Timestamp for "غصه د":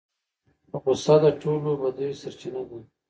0.83-1.25